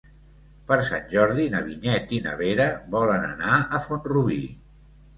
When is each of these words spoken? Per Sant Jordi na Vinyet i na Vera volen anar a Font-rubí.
Per 0.71 0.77
Sant 0.87 1.05
Jordi 1.11 1.45
na 1.57 1.61
Vinyet 1.69 2.17
i 2.19 2.21
na 2.25 2.35
Vera 2.41 2.69
volen 2.99 3.31
anar 3.31 3.63
a 3.81 3.87
Font-rubí. 3.89 4.45